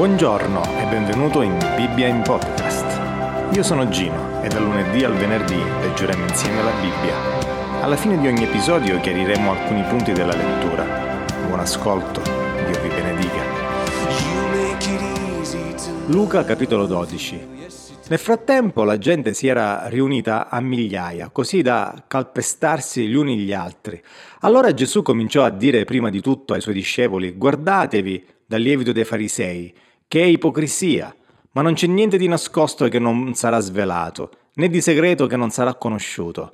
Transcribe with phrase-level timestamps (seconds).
[0.00, 3.54] Buongiorno e benvenuto in Bibbia in Podcast.
[3.54, 7.82] Io sono Gino e dal lunedì al venerdì leggeremo insieme la Bibbia.
[7.82, 10.84] Alla fine di ogni episodio chiariremo alcuni punti della lettura.
[11.46, 13.42] Buon ascolto, Dio vi benedica.
[16.06, 17.48] Luca capitolo 12.
[18.08, 23.52] Nel frattempo la gente si era riunita a migliaia, così da calpestarsi gli uni gli
[23.52, 24.02] altri.
[24.40, 29.04] Allora Gesù cominciò a dire prima di tutto ai suoi discepoli, guardatevi dal lievito dei
[29.04, 29.72] farisei,
[30.10, 31.14] che è ipocrisia,
[31.52, 35.50] ma non c'è niente di nascosto che non sarà svelato, né di segreto che non
[35.50, 36.50] sarà conosciuto.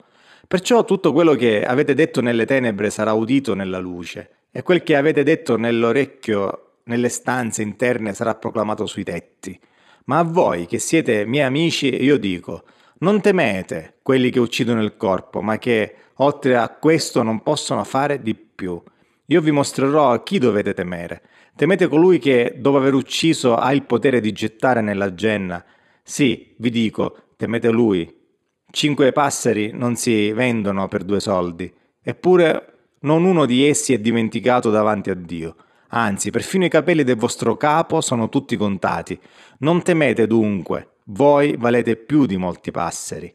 [0.47, 4.95] Perciò tutto quello che avete detto nelle tenebre sarà udito nella luce, e quel che
[4.95, 9.59] avete detto nell'orecchio, nelle stanze interne, sarà proclamato sui tetti.
[10.05, 12.65] Ma a voi, che siete miei amici, io dico,
[12.99, 18.21] non temete quelli che uccidono il corpo, ma che oltre a questo non possono fare
[18.21, 18.79] di più.
[19.27, 21.23] Io vi mostrerò a chi dovete temere.
[21.57, 25.65] Temete colui che, dopo aver ucciso, ha il potere di gettare nella genna.
[26.03, 28.13] Sì, vi dico, temete lui.
[28.71, 34.71] Cinque passeri non si vendono per due soldi, eppure non uno di essi è dimenticato
[34.71, 35.57] davanti a Dio.
[35.89, 39.19] Anzi, perfino i capelli del vostro capo sono tutti contati.
[39.59, 43.33] Non temete dunque, voi valete più di molti passeri.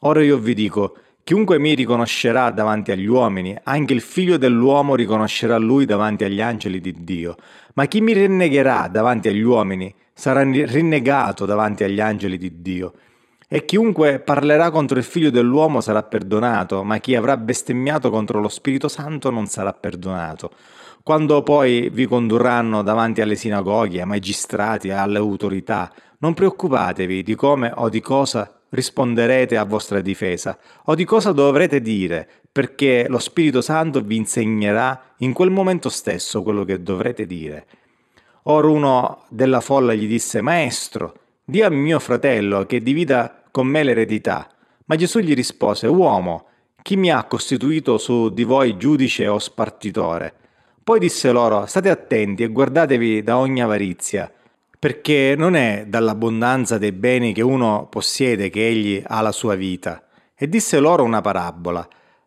[0.00, 0.96] Ora io vi dico,
[1.28, 6.80] Chiunque mi riconoscerà davanti agli uomini, anche il figlio dell'uomo riconoscerà lui davanti agli angeli
[6.80, 7.36] di Dio.
[7.74, 12.94] Ma chi mi rinnegherà davanti agli uomini sarà rinnegato davanti agli angeli di Dio.
[13.46, 18.48] E chiunque parlerà contro il figlio dell'uomo sarà perdonato, ma chi avrà bestemmiato contro lo
[18.48, 20.52] Spirito Santo non sarà perdonato.
[21.02, 27.70] Quando poi vi condurranno davanti alle sinagoghe, ai magistrati, alle autorità, non preoccupatevi di come
[27.74, 33.60] o di cosa risponderete a vostra difesa o di cosa dovrete dire, perché lo Spirito
[33.60, 37.66] Santo vi insegnerà in quel momento stesso quello che dovrete dire.
[38.44, 43.82] Ora uno della folla gli disse, Maestro, di a mio fratello che divida con me
[43.82, 44.48] l'eredità.
[44.86, 46.46] Ma Gesù gli rispose, Uomo,
[46.82, 50.32] chi mi ha costituito su di voi giudice o spartitore?
[50.82, 54.32] Poi disse loro, state attenti e guardatevi da ogni avarizia
[54.78, 60.04] perché non è dall'abbondanza dei beni che uno possiede che egli ha la sua vita.
[60.36, 61.86] E disse loro una parabola.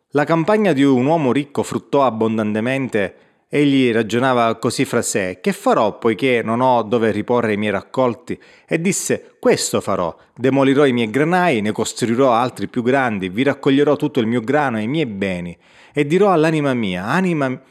[0.10, 3.16] La campagna di un uomo ricco fruttò abbondantemente.
[3.48, 8.38] Egli ragionava così fra sé, che farò poiché non ho dove riporre i miei raccolti?
[8.66, 13.98] E disse, questo farò, demolirò i miei granai, ne costruirò altri più grandi, vi raccoglierò
[13.98, 15.58] tutto il mio grano e i miei beni,
[15.94, 17.62] e dirò all'anima mia, anima mia,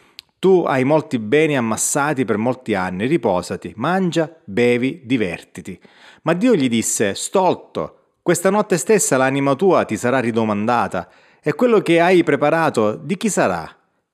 [0.41, 5.79] tu hai molti beni ammassati per molti anni, riposati, mangia, bevi, divertiti.
[6.23, 11.09] Ma Dio gli disse, stolto, questa notte stessa l'anima tua ti sarà ridomandata,
[11.43, 13.69] e quello che hai preparato di chi sarà?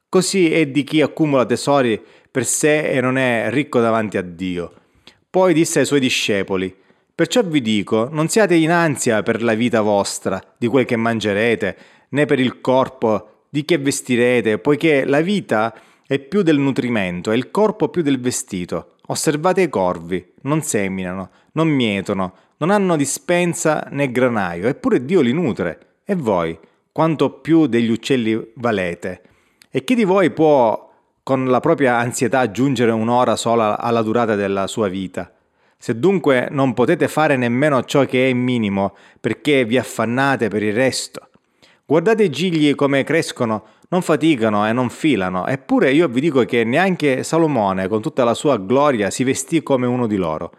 [0.08, 4.72] Così è di chi accumula tesori per sé e non è ricco davanti a Dio.
[5.30, 6.74] Poi disse ai suoi discepoli,
[7.16, 11.76] Perciò vi dico, non siate in ansia per la vita vostra, di quel che mangerete,
[12.10, 15.74] né per il corpo, di che vestirete, poiché la vita
[16.06, 18.92] è più del nutrimento e il corpo più del vestito.
[19.08, 25.32] Osservate i corvi, non seminano, non mietono, non hanno dispensa né granaio, eppure Dio li
[25.32, 25.96] nutre.
[26.04, 26.56] E voi,
[26.92, 29.22] quanto più degli uccelli valete?
[29.70, 30.84] E chi di voi può
[31.22, 35.32] con la propria ansietà aggiungere un'ora sola alla durata della sua vita?
[35.76, 40.72] Se dunque non potete fare nemmeno ciò che è minimo, perché vi affannate per il
[40.72, 41.28] resto?
[41.88, 46.64] Guardate i gigli come crescono, non faticano e non filano, eppure io vi dico che
[46.64, 50.50] neanche Salomone, con tutta la sua gloria, si vestì come uno di loro.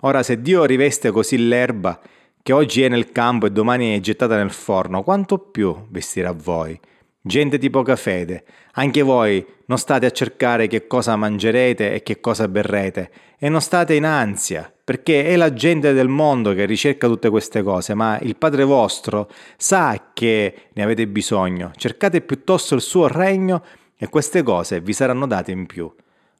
[0.00, 1.98] Ora, se Dio riveste così l'erba,
[2.42, 6.78] che oggi è nel campo e domani è gettata nel forno, quanto più vestirà voi?
[7.26, 8.44] Gente di poca fede,
[8.74, 13.60] anche voi non state a cercare che cosa mangerete e che cosa berrete, e non
[13.60, 18.16] state in ansia, perché è la gente del mondo che ricerca tutte queste cose, ma
[18.20, 21.72] il Padre vostro sa che ne avete bisogno.
[21.74, 23.64] Cercate piuttosto il suo regno
[23.96, 25.92] e queste cose vi saranno date in più.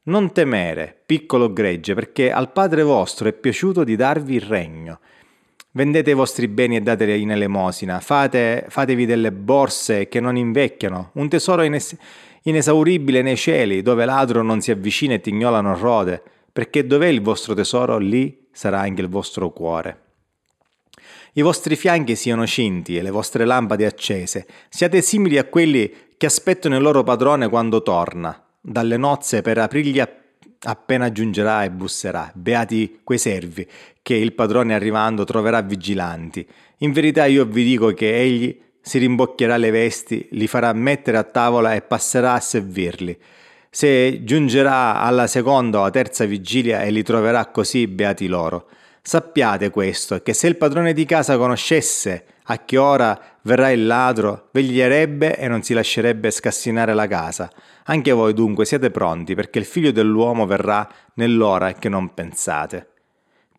[0.05, 5.00] Non temere, piccolo gregge, perché al Padre vostro è piaciuto di darvi il regno.
[5.76, 11.11] Vendete i vostri beni e dateli in elemosina, Fate, fatevi delle borse che non invecchiano,
[11.17, 11.94] un tesoro ines-
[12.44, 17.52] inesauribile nei cieli, dove ladro non si avvicina e tignolano rode, perché dov'è il vostro
[17.52, 20.00] tesoro, lì sarà anche il vostro cuore.
[21.34, 26.25] I vostri fianchi siano cinti e le vostre lampade accese, siate simili a quelli che
[26.25, 30.08] aspettano il loro padrone quando torna dalle nozze per aprirgli a
[30.64, 32.31] appena giungerà e busserà.
[32.35, 33.67] Beati quei servi
[34.03, 36.47] che il padrone arrivando troverà vigilanti.
[36.79, 41.25] In verità io vi dico che egli si rimbocchierà le vesti, li farà mettere a
[41.25, 43.19] tavola e passerà a servirli.
[43.76, 48.69] se giungerà alla seconda o alla terza vigilia e li troverà così beati loro.
[49.06, 54.49] Sappiate questo, che se il padrone di casa conoscesse a che ora verrà il ladro,
[54.50, 57.49] veglierebbe e non si lascerebbe scassinare la casa.
[57.85, 62.88] Anche voi dunque siete pronti, perché il figlio dell'uomo verrà nell'ora che non pensate.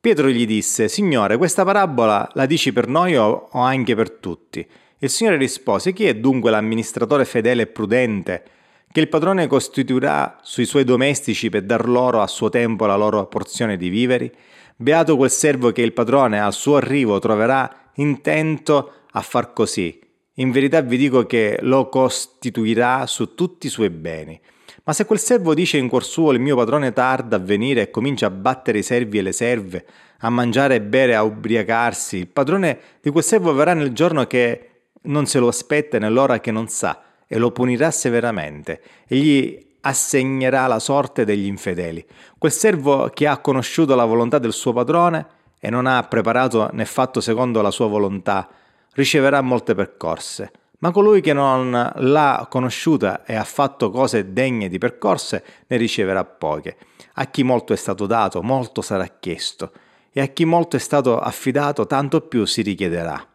[0.01, 4.67] Pietro gli disse, Signore, questa parabola la dici per noi o, anche per tutti?
[4.97, 8.43] Il Signore rispose, Chi è dunque l'amministratore fedele e prudente?
[8.91, 13.27] che il padrone costituirà sui suoi domestici per dar loro a suo tempo la loro
[13.27, 14.31] porzione di viveri?
[14.79, 19.99] Beato quel servo che il padrone al suo arrivo troverà intento a far così.
[20.35, 24.39] In verità vi dico che lo costituirà su tutti i suoi beni.
[24.83, 27.89] Ma se quel servo dice in cuor suo il mio padrone tarda a venire e
[27.89, 29.83] comincia a battere i servi e le serve,
[30.19, 34.69] a mangiare e bere, a ubriacarsi, il padrone di quel servo verrà nel giorno che
[35.05, 39.66] non se lo aspetta e nell'ora che non sa e lo punirà severamente e gli
[39.87, 42.05] assegnerà la sorte degli infedeli.
[42.37, 45.25] Quel servo che ha conosciuto la volontà del suo padrone
[45.59, 48.49] e non ha preparato né fatto secondo la sua volontà,
[48.93, 50.51] riceverà molte percorse.
[50.79, 56.23] Ma colui che non l'ha conosciuta e ha fatto cose degne di percorse ne riceverà
[56.25, 56.77] poche.
[57.13, 59.71] A chi molto è stato dato, molto sarà chiesto,
[60.11, 63.25] e a chi molto è stato affidato, tanto più si richiederà.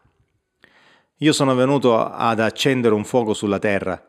[1.17, 4.01] Io sono venuto ad accendere un fuoco sulla terra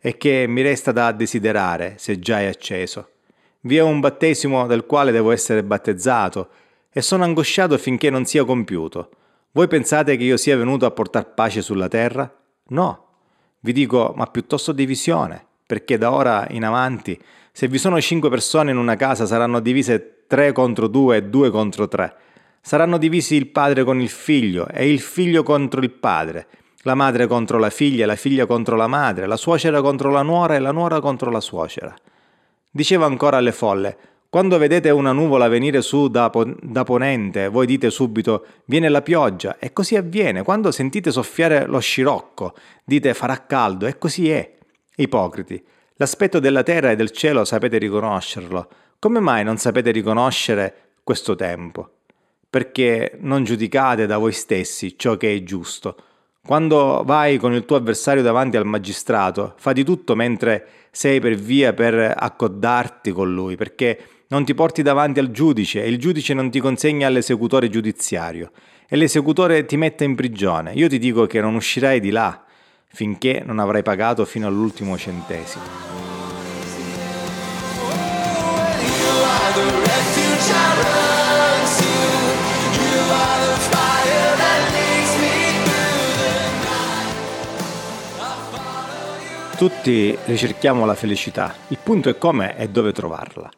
[0.00, 3.10] e che mi resta da desiderare se già è acceso.
[3.60, 6.48] Vi è un battesimo del quale devo essere battezzato
[6.90, 9.10] e sono angosciato finché non sia compiuto.
[9.52, 12.32] Voi pensate che io sia venuto a portar pace sulla terra?
[12.68, 13.06] No.
[13.60, 17.20] Vi dico, ma piuttosto divisione, perché da ora in avanti,
[17.50, 21.50] se vi sono cinque persone in una casa, saranno divise tre contro due e due
[21.50, 22.14] contro tre
[22.68, 26.46] Saranno divisi il padre con il figlio e il figlio contro il padre,
[26.82, 30.54] la madre contro la figlia, la figlia contro la madre, la suocera contro la nuora
[30.54, 31.94] e la nuora contro la suocera.
[32.70, 33.96] Diceva ancora alle folle,
[34.28, 36.30] quando vedete una nuvola venire su da,
[36.60, 40.42] da, ponente, voi dite subito viene la pioggia, e così avviene.
[40.42, 42.54] Quando sentite soffiare lo scirocco,
[42.84, 44.56] dite farà caldo, e così è.
[44.96, 45.64] Ipocriti,
[45.94, 48.68] l'aspetto della terra e del cielo sapete riconoscerlo.
[48.98, 51.92] Come mai non sapete riconoscere questo tempo?
[52.50, 55.96] perché non giudicate da voi stessi ciò che è giusto.
[56.44, 61.34] Quando vai con il tuo avversario davanti al magistrato, fa di tutto mentre sei per
[61.34, 63.98] via per accodarti con lui, perché
[64.28, 68.50] non ti porti davanti al giudice e il giudice non ti consegna all'esecutore giudiziario
[68.88, 70.72] e l'esecutore ti mette in prigione.
[70.72, 72.44] Io ti dico che non uscirai di là
[72.86, 75.64] finché non avrai pagato fino all'ultimo centesimo.
[83.10, 83.57] Oh,
[89.58, 93.50] Tutti ricerchiamo la felicità, il punto è come e dove trovarla.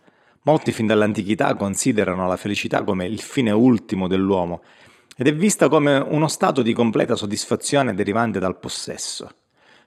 [0.45, 4.63] Molti fin dall'antichità considerano la felicità come il fine ultimo dell'uomo
[5.15, 9.31] ed è vista come uno stato di completa soddisfazione derivante dal possesso.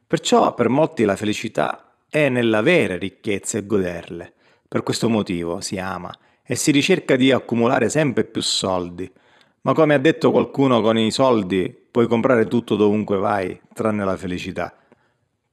[0.06, 4.34] Perciò per molti la felicità è nell'avere ricchezze e goderle.
[4.68, 9.12] Per questo motivo si ama e si ricerca di accumulare sempre più soldi.
[9.62, 14.16] Ma come ha detto qualcuno con i soldi puoi comprare tutto dovunque vai, tranne la
[14.16, 14.78] felicità.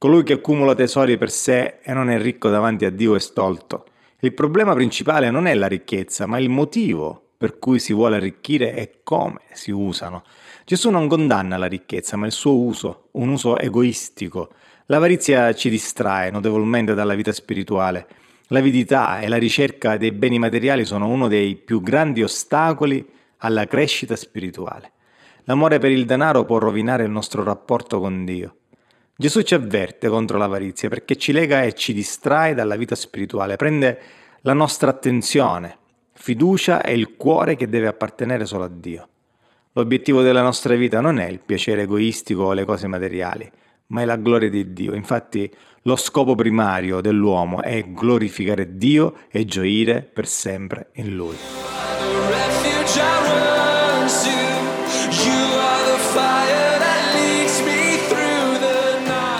[0.01, 3.85] Colui che accumula tesori per sé e non è ricco davanti a Dio è stolto.
[4.21, 8.73] Il problema principale non è la ricchezza, ma il motivo per cui si vuole arricchire
[8.73, 10.23] e come si usano.
[10.65, 14.49] Gesù non condanna la ricchezza, ma il suo uso, un uso egoistico.
[14.87, 18.07] L'avarizia ci distrae notevolmente dalla vita spirituale.
[18.47, 24.15] L'avidità e la ricerca dei beni materiali sono uno dei più grandi ostacoli alla crescita
[24.15, 24.93] spirituale.
[25.43, 28.55] L'amore per il denaro può rovinare il nostro rapporto con Dio.
[29.21, 33.99] Gesù ci avverte contro l'avarizia perché ci lega e ci distrae dalla vita spirituale, prende
[34.41, 35.77] la nostra attenzione,
[36.13, 39.07] fiducia e il cuore che deve appartenere solo a Dio.
[39.73, 43.47] L'obiettivo della nostra vita non è il piacere egoistico o le cose materiali,
[43.87, 44.95] ma è la gloria di Dio.
[44.95, 45.47] Infatti
[45.83, 51.37] lo scopo primario dell'uomo è glorificare Dio e gioire per sempre in Lui.